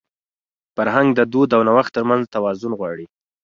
[0.75, 3.05] فرهنګ د دود او نوښت تر منځ توازن غواړي.